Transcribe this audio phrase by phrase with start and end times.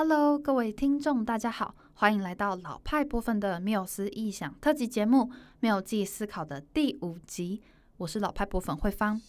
[0.00, 5.22] Hello，各位听众，大家好，欢迎来到老派部分的缪斯异想特辑节目
[5.58, 7.60] 《缪记思考》的第五集。
[7.96, 9.20] 我是老派博粉慧芳。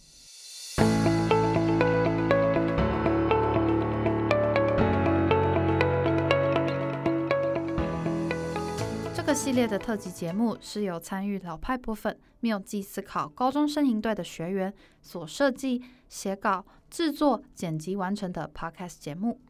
[9.16, 19.42] 这个系列的特辑节目是由参与老派部分缪记思考高中生营队的学员所设计、写稿、制作、剪辑完成的 Podcast 节目。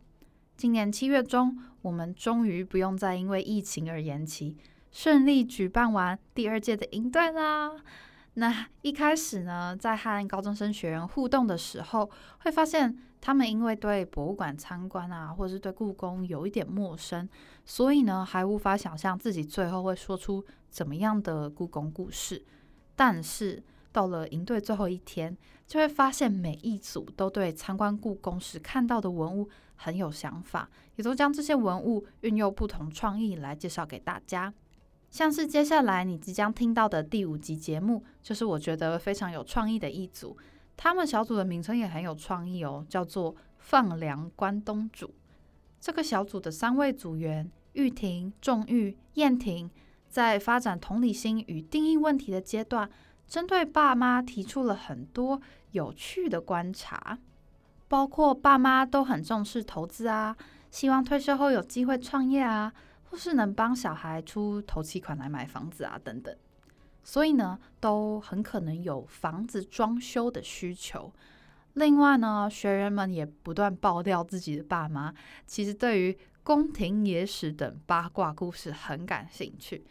[0.60, 4.58] 今年七月中，我们终于不用再因为疫情而延期，
[4.92, 7.72] 顺利举办完第二届的营队啦。
[8.34, 17.30] 那一开始呢，在和高中生学员互动的时候，会发现他们因为对博物馆参观啊，或者是对故宫有一点陌生，
[17.64, 22.44] 所以呢，还无法想象自己最后会说出怎么样的故宫故事。
[22.98, 25.38] 但是到了营队最后一天，
[25.70, 29.48] 就会发现每一组都对参观故宫时看到的文物。
[29.82, 34.54] 很有想法，也都将这些文物运用不同创意来介绍给大家。
[35.10, 40.36] 像是接下来你即将听到的第五集节目，就是我觉得非常有创意的一组。
[40.76, 45.10] 他们小组的名称也很有创意哦，叫做“放粮关东煮”。
[45.80, 49.72] 这个小组的三位组员玉婷、仲玉、燕婷，
[50.10, 52.90] 在发展同理心与定义问题的阶段，
[53.30, 57.18] 针对爸妈提出了很多有趣的观察。
[57.88, 60.38] 包括爸妈都很重视投资啊，
[60.70, 62.72] 希望退休后有机会创业啊，
[63.06, 66.36] 或是能帮小孩出头期款来买房子啊等等，
[67.04, 71.12] 所以呢，都很可能有房子装修的需求。
[71.74, 75.12] 另外呢，学员们也不断爆料自己的爸妈，
[75.48, 79.84] 其实对于宫廷野史等八卦故事很感兴趣，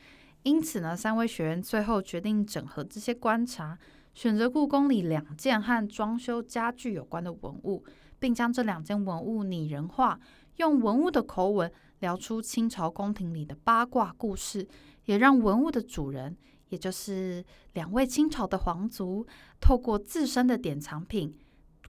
[0.45, 3.77] 因此呢，三位学员最后决定整合这些观察。
[4.19, 7.85] 选择故宫里两件和装修家具有关的文物，
[8.19, 10.19] 并将这两件文物拟人化，
[10.57, 14.67] 用文物的口吻聊出清朝宫廷里的八卦故事，
[15.05, 16.37] 也让文物的主人，
[16.71, 17.45] 也就是
[17.75, 19.25] 两位清朝的皇族，
[19.61, 21.39] 透过自身的典藏品，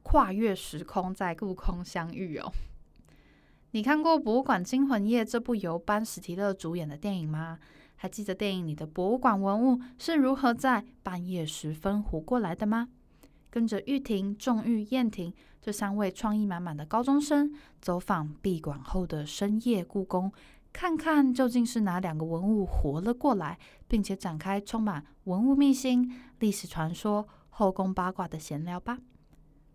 [0.04, 2.52] 跨越时空在故宫相遇哦。
[3.72, 7.58] 你看过《博物馆惊魂夜》这部由班史提勒主演的电影吗？
[8.02, 12.88] 还记得电影里的博物馆文物是如何在半夜时分活过来的吗？
[13.50, 20.32] 跟着玉婷、仲玉、燕婷这三位创意满满的高中生，走访闭馆后的深夜故宫，
[20.72, 23.60] 看看究竟是哪两个文物活了过来，
[23.90, 26.10] 并且展开充满文物秘辛、
[26.40, 29.00] 历史传说、后宫八卦的闲聊吧。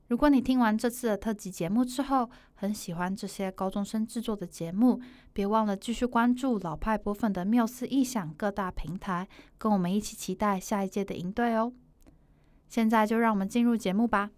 [0.09, 5.01] 如果你听完这次的特辑节目之后，很喜欢这些高中生制作的节目，
[5.33, 9.27] 别忘了继续关注老派博粉的缪斯异想各大平台，
[9.57, 11.73] 跟我们一起期待下一届的营队哦。
[12.69, 14.31] 现在就让我们进入节目吧。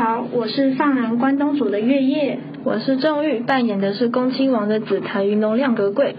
[0.00, 6.14] 好，我是放粮关东煮的月夜，我是郑玉，扮演的是恭亲王的紫檀云龙亮格柜。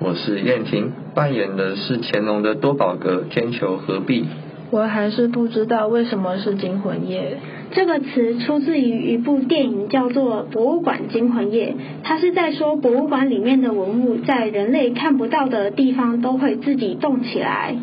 [0.00, 4.26] 我是燕婷，扮演的是乾隆的多宝阁天球合璧。
[4.70, 7.38] 我还是不知道为什么是惊魂夜。
[7.70, 17.74] 这个词出自于一部电影，叫做《博物馆惊魂夜》，它是在说博物馆里面的文物在人类看不到的地方都会自己动起来。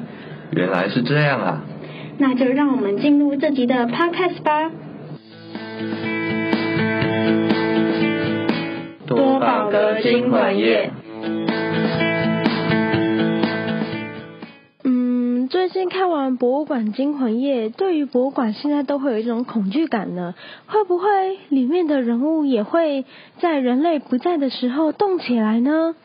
[0.51, 1.63] 原来是这样啊！
[2.19, 4.69] 那就让我们进入这集的 Podcast 吧。
[9.07, 10.91] 多宝阁惊魂夜。
[14.83, 20.35] 嗯，最近看完《博物馆惊魂夜》，对于博物馆现在都会有一种恐惧感呢。
[20.67, 21.05] 会不会
[21.49, 23.05] 里面的人物也会
[23.39, 25.95] 在人类不在的时候动起来呢？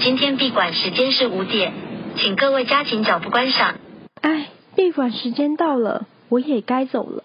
[0.00, 1.72] 今天闭馆时间是五点，
[2.16, 3.74] 请各位加紧脚步观赏。
[4.20, 4.46] 哎，
[4.76, 7.24] 闭馆时间到了，我也该走了。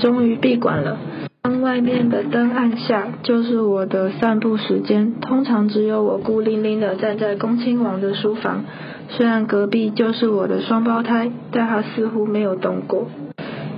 [0.00, 0.98] 终于闭馆了。
[1.42, 5.20] 当外面的灯暗下，就是我的散步时间。
[5.20, 8.64] 通常只有我孤零零的站在恭亲王的书房，
[9.08, 13.08] 虽然隔壁就是我的双胞胎，但他似乎没有动过。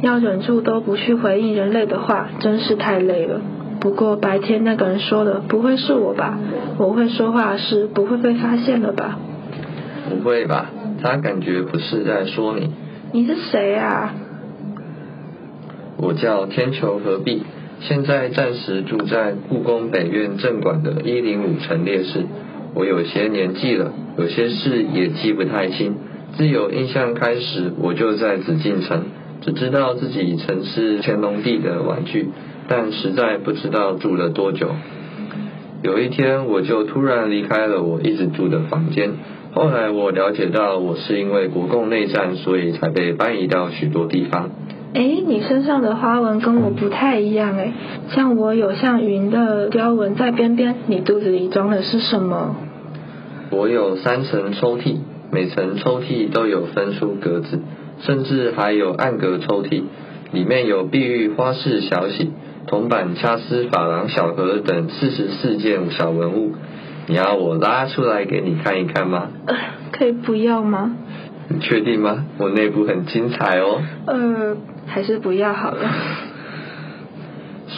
[0.03, 3.41] 要忍住都不去回应人类的话，真是太累了。
[3.81, 6.39] 不过白天那个人说的，不会是我吧？
[6.79, 9.19] 我会说话的事不会被发现了吧？
[10.09, 10.71] 不会吧？
[11.03, 12.71] 他感觉不是在说你。
[13.13, 14.15] 你是谁啊？
[15.99, 17.43] 我叫天球合璧，
[17.81, 22.27] 现在暂时住在故宫北院正馆的一零五陈列室。
[22.75, 25.95] 我有些年纪了，有些事也记不太清。
[26.37, 29.05] 自有印象开始，我就在紫禁城，
[29.41, 32.29] 只知道自己曾是乾隆帝的玩具，
[32.69, 34.73] 但实在不知道住了多久。
[35.83, 39.13] 有一天我就突然离开了我一直住的房间。
[39.53, 44.51] 后来我了解到，我是因为国共内战，所以才被搬移到许多地方。
[44.97, 47.71] 哎，你身上的花纹跟我不太一样哎，
[48.09, 52.57] 像我有像云的雕纹在边边，你肚子里装的是什么？
[53.51, 54.97] 我有三层抽屉，
[55.31, 57.61] 每层抽屉都有分出格子，
[58.01, 59.83] 甚至还有暗格抽屉，
[60.33, 62.33] 里面有碧玉花式小喜、
[62.67, 66.53] 铜板掐丝珐琅小盒等四十四件小文物。
[67.07, 69.29] 你要我拉出来给你看一看吗？
[69.47, 69.55] 呃，
[69.93, 70.97] 可以不要吗？
[71.49, 72.25] 你确定吗？
[72.39, 73.81] 我内部很精彩哦。
[74.07, 74.57] 呃，
[74.87, 75.91] 还是不要好了。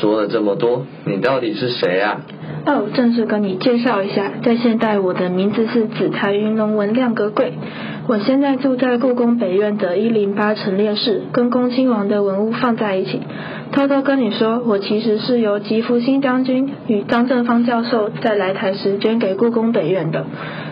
[0.01, 2.21] 说了这么多，你到底是谁啊？
[2.67, 7.55] 哦，正式跟你介绍一下，在现代我的名字是紫台云龙文亮格贵，
[8.07, 13.23] 我现在住在故宫北院的一零八陈列室，跟恭亲王的文物放在一起。
[13.73, 20.27] 偷偷跟你说，我其实是由吉福新将军与张正芳教授在来台时捐给故宫北院的。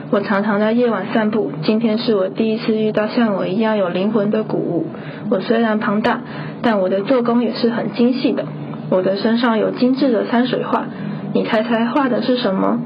[0.08, 4.87] 我常常在夜晚散步，今天是我第一次遇到像我一样有灵魂的古物。
[5.31, 6.20] 我虽然庞大，
[6.62, 8.44] 但我的做工也是很精细的。
[8.88, 10.87] 我的身上有精致的山水画。
[11.35, 12.81] 你猜猜画的是什么？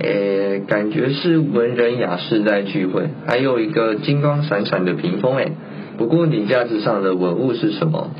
[0.00, 5.52] 诶，感觉是文人雅士在聚会，还有一个金光闪闪的屏风哎。
[5.98, 8.10] 不过你架子上的文物是什么？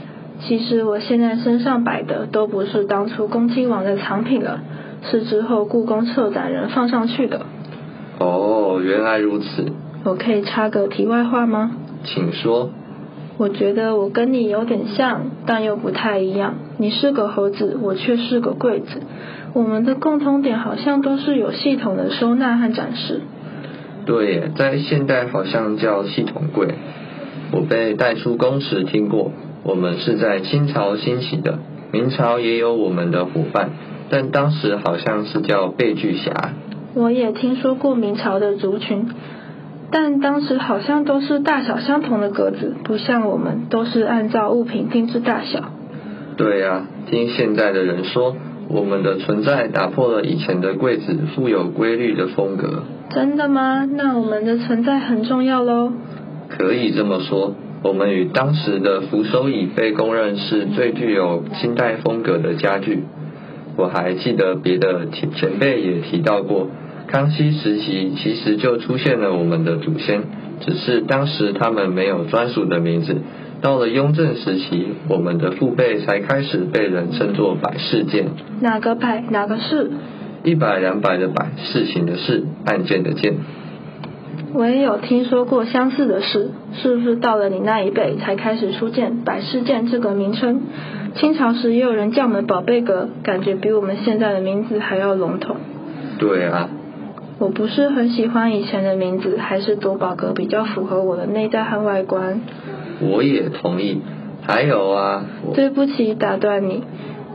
[0.40, 4.60] 其实我现在身上摆的都不是当初恭亲王的藏品了，
[5.10, 7.46] 是之后故宫策展人放上去的。
[8.18, 9.66] 哦，原来如此。
[10.04, 11.72] 我可以插个题外话吗？
[12.04, 12.70] 请说。
[13.38, 16.54] 我觉得我跟你有点像，但又不太一样。
[16.78, 19.02] 你是个猴子，我却是个柜子。
[19.52, 23.20] 我们的共通点好像都是有系统的收纳和展示。
[24.06, 26.68] 对，在现代好像叫系统柜。
[27.52, 29.32] 我被带出宫时听过，
[29.64, 31.58] 我们是在清朝兴起的，
[31.92, 33.70] 明朝也有我们的伙伴，
[34.08, 36.32] 但当时好像是叫贝巨侠。
[36.96, 39.06] 我也听说过明朝的族群。
[39.90, 45.72] 但当时好像都是大小相同的格子，不像我们都是按照物品定制大小。
[46.36, 48.34] 对呀，听现在的人说，
[48.68, 52.82] 我们的存在打破了以前的柜子富有规律的风格。
[53.10, 53.84] 真的吗？
[53.84, 55.92] 那我们的存在很重要喽。
[56.48, 63.04] 可以这么说，我们与当时的扶手椅被公认是最具有清代风格的家具。
[63.76, 66.66] 我还记得别的前前辈也提到过。
[67.08, 70.22] 康熙时期其实就出现了我们的祖先，
[70.60, 73.16] 只是当时他们没有专属的名字。
[73.62, 78.26] 到了雍正时期，我们的父辈才开始被人称作百事件。
[78.60, 79.24] 哪个百？
[79.30, 79.90] 哪个事？
[80.44, 83.34] 一百两百的百，事情的事，案件的件。
[84.52, 90.60] 我也有听说过相似的事，是不是到了你那一辈才开始出现百事件这个名称？
[91.14, 95.56] 清朝时也有人叫我们宝贝阁，感觉比我们现在的名字还要笼统。
[96.18, 96.68] 对啊。
[97.38, 102.40] 我不是很喜欢以前的名字，还是多宝格比较符合我的内在和外观。
[103.00, 104.00] 我也同意。
[104.42, 105.24] 还有啊，
[105.54, 106.84] 对不起，打断你。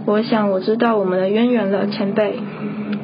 [0.05, 2.35] 我想我知道我们的渊源了，前辈。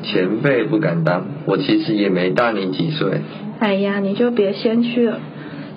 [0.02, 3.22] 前辈不敢当，我其实也没大你几岁。
[3.60, 5.20] 哎呀，你就别谦虚了。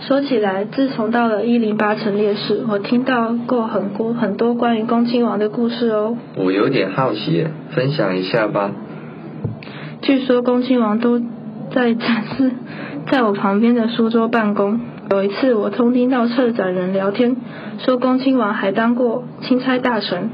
[0.00, 6.16] 说起来，自从到了一零八陈列室，我听到过很多很多关于恭亲王的故事哦。
[6.36, 8.70] 我有点好奇，分享一下吧。
[10.02, 11.20] 据说恭亲王都
[11.72, 12.50] 在展示，
[13.10, 14.80] 在我旁边的书桌办公。
[15.10, 17.36] 有一次，我偷听到策展人聊天，
[17.78, 20.30] 说恭亲王还当过钦差大臣。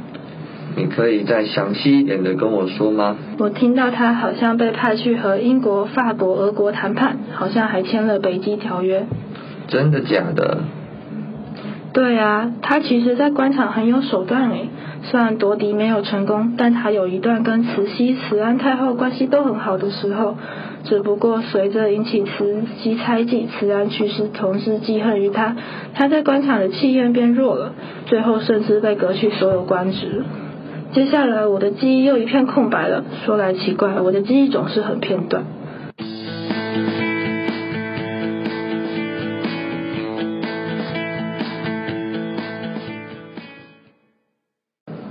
[0.77, 3.17] 你可以再详细一点的跟我说吗？
[3.39, 9.07] 我听到他好像被派去和英国、法国、俄国谈判，好像还签了北极条约。
[9.69, 10.59] 真的假的？
[11.95, 14.69] 对啊，他其实在官场很有手段诶。
[15.11, 20.37] 虽然夺嫡没有成功，但他有一段跟慈禧、慈安太后关系都很好的时候。
[20.85, 25.57] 只不过随着引起慈禧猜忌，慈安去世，同时记恨于他，
[25.95, 27.73] 他在官场的气焰变弱了，
[28.07, 30.23] 最后甚至被革去所有官职。
[30.93, 33.03] 接下来我的记忆又一片空白了。
[33.25, 35.45] 说来奇怪，我的记忆总是很片段。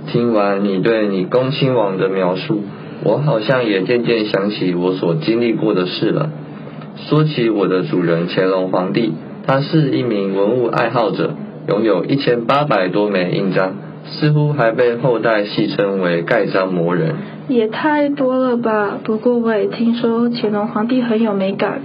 [0.06, 2.62] 听完你对你恭亲王的描述，
[3.04, 6.30] 我好像也渐渐想起我所经历过的事了。
[7.08, 9.12] 说起我的主人乾隆皇帝，
[9.46, 11.34] 他是一名文物爱好者，
[11.68, 17.14] 拥有一千八百多枚印章，似乎还被后代戏称为盖章魔人。
[17.48, 18.98] 也太多了吧？
[19.04, 21.80] 不过我也听说乾隆皇帝很有美感。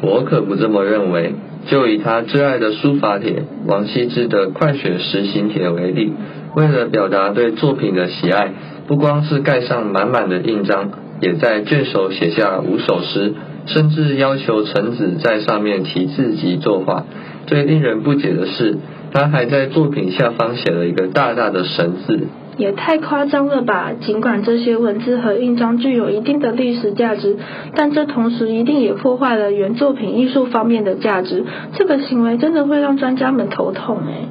[0.00, 1.34] 我可不这么认为。
[1.68, 6.12] 就以他挚爱的书法帖王羲之的《快雪时行帖》为例。
[6.56, 8.50] 为了表达对作品的喜爱，
[8.86, 13.34] 不光是盖上满满的印章，也在卷首写下五首诗，
[13.66, 17.04] 甚至要求臣子在上面题字及作画。
[17.46, 18.78] 最令人不解的是，
[19.12, 22.26] 他还在作品下方写了一个大大的神字。
[22.56, 23.92] 也太夸张了吧！
[24.00, 27.36] 尽管这些文字和印章具有一定的历史价值，
[27.74, 31.44] 但这同时一定也破坏了原作品艺术方面的价值。
[31.74, 34.28] 这个行为真的会让专家们头痛哎。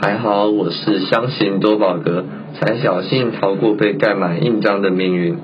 [0.00, 2.24] 还好我是相信多宝格，
[2.54, 5.36] 才侥幸逃过被盖满印章的命运。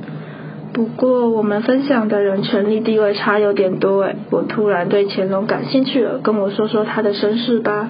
[0.72, 7.88] 不过我们分享的人权力地位差有点多哎，我突然对乾隆感兴趣了，跟我说说他的身世吧。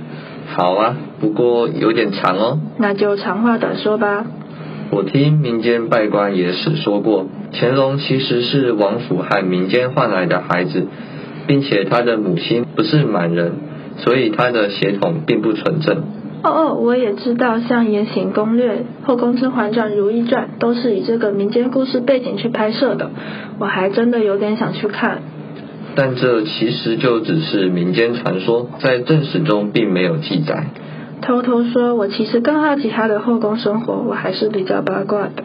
[0.55, 2.59] 好啊，不过有点长哦。
[2.79, 4.25] 那就长话短说吧。
[4.91, 10.87] 我听民间拜官野史说过，乾隆其实是王府和民间换来的孩子，
[11.47, 13.53] 并且他的母亲不是满人，
[13.99, 16.05] 所以他的血统并不纯正。
[16.45, 18.73] 哦哦，我也知道，像《延禧攻略》
[19.07, 23.11] 《后宫甄嬛传》《如懿传》都是以这个民间故事背景去拍摄的，
[23.59, 25.23] 我还真的有点想去看。
[25.97, 30.67] 但这其实就只是民间传说，在正史中并没有记载。
[31.23, 35.43] 偷偷说，我其实更好奇他的后宫生活，我还是比较八卦的。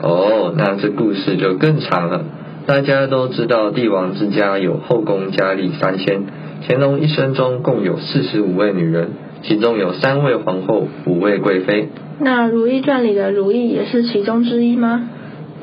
[0.00, 2.24] 哦，那这故事就更长了。
[2.64, 6.22] 大家都知道，帝王之家有后宫佳丽三千，
[6.66, 9.10] 乾隆一生中共有四十五位女人，
[9.42, 11.88] 其中有三位皇后，五位贵妃。
[12.20, 15.08] 那《如懿传》里的如懿也是其中之一吗？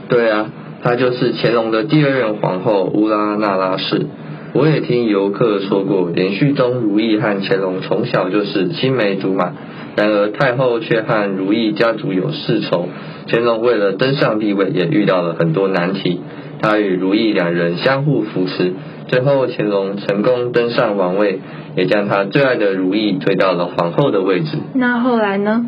[0.10, 0.52] 对啊。
[0.84, 4.06] 她就是乾隆的第二任皇后乌拉那拉氏。
[4.54, 9.54] 我也听游客说过，连续中如懿和乾隆从小就是青梅竹马。
[9.96, 12.90] 然而太后却和如懿家族有世仇，
[13.30, 16.20] 乾隆为了登上帝位，也遇到了很多难题。
[16.62, 18.74] 他与如懿两人相互扶持，
[19.08, 21.40] 最后乾隆成功登上王位，
[21.76, 24.58] 也将他最爱的如懿推到了皇后的位置。
[24.74, 25.66] 那后来呢？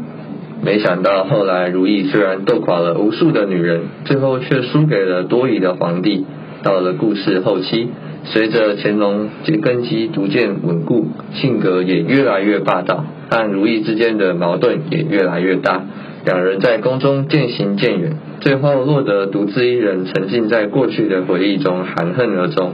[0.63, 6.25] 没想到后来，如懿虽然斗垮了无数的女人，最后却输给了多疑的皇帝。
[6.63, 7.89] 到了故事后期，
[8.24, 9.30] 随着乾隆
[9.62, 15.84] 根基逐渐稳固，性格也越来越霸道，和如懿之间的矛盾也越来越大。
[16.25, 22.74] 两人在宫中渐行渐远，最后落得独自一人，沉浸在过去的回忆中，含恨而终。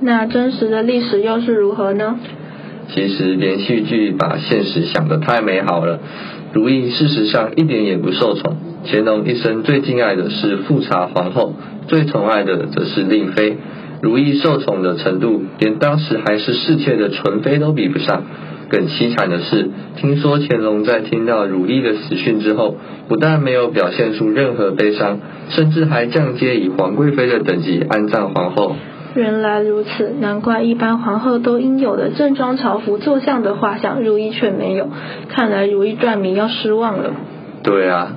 [0.00, 2.18] 那真实的历史又是如何呢？
[2.90, 5.98] 其实连续剧把现实想得太美好了。
[6.54, 11.54] 如懿事实上一点也不受宠，乾隆一生最敬爱的是富察皇后，
[11.88, 13.58] 最宠爱的则是令妃。
[14.00, 18.22] 如懿受宠的程度，连当时还是侍妾的纯妃都比不上。
[18.70, 22.76] 更凄惨的是，听说乾隆在听到如懿的死讯之后，
[23.08, 28.76] 不但没有表现出任何悲伤，甚至还降阶以皇贵妃的等级安葬皇后。
[29.18, 34.86] 原来如此，难怪一般皇后都应有的正装朝服坐像的画像，如懿却没有。
[35.28, 37.10] 看来《如懿传》迷要失望了。
[37.64, 38.12] 对啊。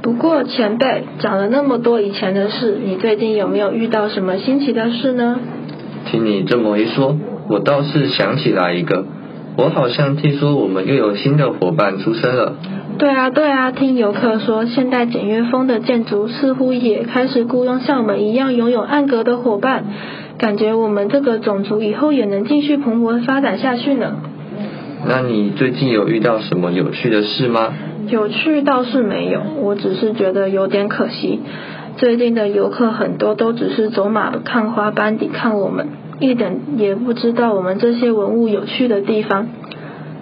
[0.00, 5.40] 不过前辈讲了那么多以前的事，你最近有没有遇到什么新奇的事呢？
[6.06, 7.16] 听你这么一说，
[7.48, 9.17] 我倒是想起来一个。
[9.58, 12.54] 我好像听说我们又有新的伙伴出生了。
[12.96, 19.84] 对啊，对啊，听游客说，现代简约风的建筑似乎也开始雇佣像我们一样拥有暗格的伙伴，
[20.38, 24.18] 感觉我们这个种族以后也能继续蓬勃发展下去呢。
[25.04, 27.72] 那你最近有遇到什么有趣的事吗？
[28.06, 31.40] 有趣倒是没有，我只是觉得有点可惜。
[31.96, 35.88] 最近的游客很多都只是走马看花班底看我们。
[36.20, 39.46] 一点也不知道我们这些文物有趣的地方。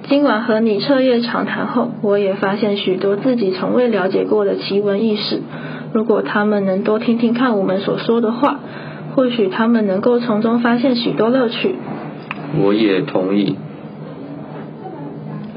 [0.09, 5.41] 今晚和你彻夜长谈后，我也发现许多自己从未了解过的奇闻异事。
[5.93, 8.61] 如果他们能多听听看我们所说的话，
[9.15, 11.75] 或许他们能够从中发现许多乐趣。
[12.63, 13.57] 我也同意。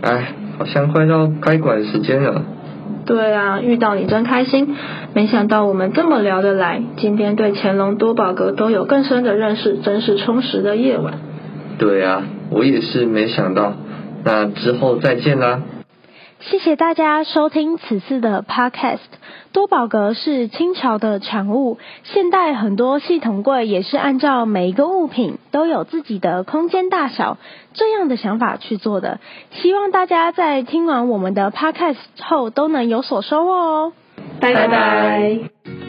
[0.02, 2.44] 哎，好像快到开馆时间了。
[3.10, 4.76] 对啊，遇到你真开心。
[5.16, 11.16] 没想到我们这么聊得来，今天对乾隆多宝格都有更深的认识，真是充实的夜晚。
[11.80, 13.74] 对啊，我也是没想到。
[14.24, 15.60] 那之后再见啦。
[16.42, 19.00] 谢谢大家收听此次的 Podcast。
[19.52, 27.38] 多宝格是清朝的产物，现代很多系统柜也是按照每一个物品都有自己的空间大小
[27.74, 29.20] 这样的想法去做的。
[29.52, 33.94] 希望大家在听完我们的 Podcast 后都能有所收获哦。
[34.40, 35.89] 拜拜。